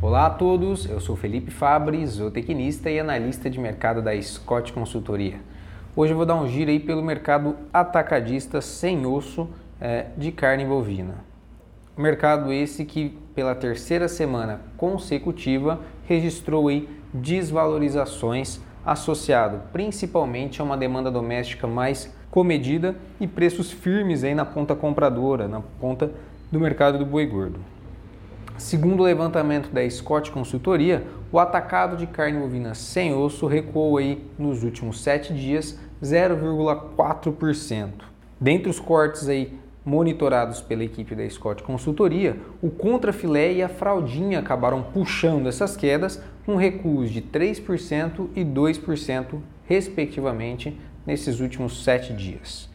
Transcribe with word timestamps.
Olá 0.00 0.26
a 0.26 0.30
todos, 0.30 0.88
eu 0.88 1.00
sou 1.00 1.16
Felipe 1.16 1.50
Fabres, 1.50 2.10
zootecnista 2.10 2.88
e 2.88 3.00
analista 3.00 3.50
de 3.50 3.58
mercado 3.58 4.00
da 4.00 4.22
Scott 4.22 4.72
Consultoria. 4.72 5.40
Hoje 5.96 6.12
eu 6.12 6.16
vou 6.16 6.24
dar 6.24 6.36
um 6.36 6.46
giro 6.46 6.70
aí 6.70 6.78
pelo 6.78 7.02
mercado 7.02 7.56
atacadista 7.72 8.60
sem 8.60 9.04
osso 9.04 9.48
é, 9.80 10.06
de 10.16 10.30
carne 10.30 10.64
bovina. 10.64 11.16
Mercado 11.96 12.52
esse 12.52 12.84
que 12.84 13.18
pela 13.34 13.56
terceira 13.56 14.06
semana 14.06 14.60
consecutiva 14.76 15.80
registrou 16.06 16.68
aí 16.68 16.88
desvalorizações 17.12 18.60
associado 18.86 19.62
principalmente 19.72 20.60
a 20.60 20.64
uma 20.64 20.76
demanda 20.76 21.10
doméstica 21.10 21.66
mais 21.66 22.14
comedida 22.30 22.94
e 23.18 23.26
preços 23.26 23.72
firmes 23.72 24.22
aí 24.22 24.32
na 24.32 24.44
ponta 24.44 24.76
compradora, 24.76 25.48
na 25.48 25.60
ponta 25.60 26.12
do 26.52 26.60
mercado 26.60 26.98
do 26.98 27.04
boi 27.04 27.26
gordo. 27.26 27.58
Segundo 28.58 29.00
o 29.00 29.04
levantamento 29.04 29.70
da 29.70 29.88
Scott 29.88 30.32
Consultoria, 30.32 31.06
o 31.30 31.38
atacado 31.38 31.96
de 31.96 32.08
carne 32.08 32.40
bovina 32.40 32.74
sem 32.74 33.14
osso 33.14 33.46
recuou 33.46 33.98
aí 33.98 34.24
nos 34.36 34.64
últimos 34.64 35.00
sete 35.00 35.32
dias 35.32 35.78
0,4%. 36.02 37.90
Dentre 38.40 38.68
os 38.68 38.80
cortes 38.80 39.28
aí 39.28 39.56
monitorados 39.84 40.60
pela 40.60 40.82
equipe 40.82 41.14
da 41.14 41.28
Scott 41.30 41.62
Consultoria, 41.62 42.36
o 42.60 42.68
contrafilé 42.68 43.52
e 43.52 43.62
a 43.62 43.68
fraldinha 43.68 44.40
acabaram 44.40 44.82
puxando 44.82 45.46
essas 45.46 45.76
quedas 45.76 46.20
com 46.44 46.56
recuos 46.56 47.10
de 47.10 47.22
3% 47.22 48.26
e 48.34 48.44
2%, 48.44 49.38
respectivamente, 49.66 50.76
nesses 51.06 51.38
últimos 51.38 51.84
sete 51.84 52.12
dias. 52.12 52.68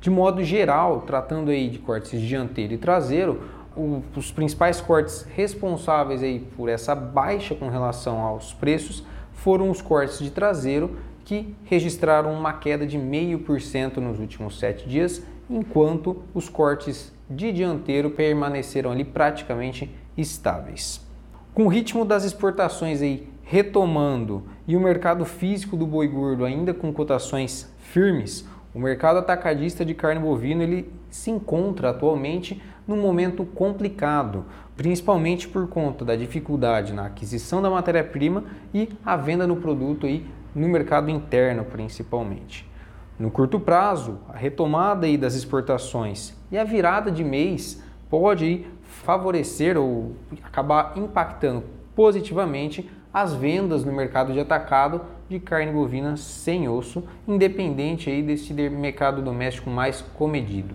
De 0.00 0.10
modo 0.10 0.42
geral, 0.42 1.02
tratando 1.02 1.50
aí 1.50 1.68
de 1.68 1.78
cortes 1.78 2.20
dianteiro 2.20 2.72
e 2.72 2.78
traseiro, 2.78 3.42
o, 3.78 4.02
os 4.16 4.32
principais 4.32 4.80
cortes 4.80 5.22
responsáveis 5.34 6.22
aí 6.22 6.40
por 6.56 6.68
essa 6.68 6.94
baixa 6.94 7.54
com 7.54 7.68
relação 7.68 8.18
aos 8.20 8.52
preços 8.52 9.04
foram 9.32 9.70
os 9.70 9.80
cortes 9.80 10.18
de 10.18 10.30
traseiro, 10.30 10.98
que 11.24 11.54
registraram 11.64 12.32
uma 12.32 12.52
queda 12.54 12.86
de 12.86 12.98
0,5% 12.98 13.98
nos 13.98 14.18
últimos 14.18 14.58
sete 14.58 14.88
dias, 14.88 15.22
enquanto 15.48 16.22
os 16.34 16.48
cortes 16.48 17.12
de 17.30 17.52
dianteiro 17.52 18.10
permaneceram 18.10 18.90
ali 18.90 19.04
praticamente 19.04 19.94
estáveis. 20.16 21.06
Com 21.54 21.66
o 21.66 21.68
ritmo 21.68 22.04
das 22.04 22.24
exportações 22.24 23.00
aí 23.00 23.28
retomando 23.42 24.44
e 24.66 24.76
o 24.76 24.80
mercado 24.80 25.24
físico 25.24 25.76
do 25.76 25.86
boi 25.86 26.06
gordo 26.06 26.44
ainda 26.44 26.74
com 26.74 26.92
cotações 26.92 27.72
firmes, 27.78 28.46
o 28.78 28.80
mercado 28.80 29.18
atacadista 29.18 29.84
de 29.84 29.92
carne 29.92 30.20
bovina 30.20 30.62
ele 30.62 30.88
se 31.10 31.32
encontra 31.32 31.90
atualmente 31.90 32.62
num 32.86 32.96
momento 32.96 33.44
complicado, 33.44 34.44
principalmente 34.76 35.48
por 35.48 35.66
conta 35.66 36.04
da 36.04 36.14
dificuldade 36.14 36.92
na 36.92 37.06
aquisição 37.06 37.60
da 37.60 37.68
matéria-prima 37.68 38.44
e 38.72 38.88
a 39.04 39.16
venda 39.16 39.48
no 39.48 39.56
produto 39.56 40.06
aí 40.06 40.24
no 40.54 40.68
mercado 40.68 41.10
interno 41.10 41.64
principalmente. 41.64 42.70
No 43.18 43.32
curto 43.32 43.58
prazo, 43.58 44.20
a 44.28 44.36
retomada 44.36 45.06
aí 45.06 45.18
das 45.18 45.34
exportações 45.34 46.32
e 46.48 46.56
a 46.56 46.62
virada 46.62 47.10
de 47.10 47.24
mês 47.24 47.82
pode 48.08 48.64
favorecer 48.84 49.76
ou 49.76 50.14
acabar 50.44 50.92
impactando 50.94 51.64
positivamente 51.96 52.88
as 53.12 53.34
vendas 53.34 53.84
no 53.84 53.92
mercado 53.92 54.32
de 54.32 54.40
atacado 54.40 55.00
de 55.28 55.38
carne 55.38 55.72
bovina 55.72 56.16
sem 56.16 56.68
osso, 56.68 57.04
independente 57.26 58.10
aí 58.10 58.22
desse 58.22 58.52
mercado 58.52 59.22
doméstico 59.22 59.70
mais 59.70 60.00
comedido. 60.00 60.74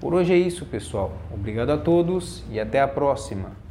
Por 0.00 0.12
hoje 0.12 0.32
é 0.32 0.36
isso, 0.36 0.66
pessoal. 0.66 1.12
Obrigado 1.32 1.70
a 1.70 1.78
todos 1.78 2.44
e 2.50 2.60
até 2.60 2.80
a 2.80 2.88
próxima. 2.88 3.63